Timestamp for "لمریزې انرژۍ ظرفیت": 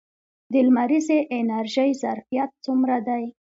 0.67-2.49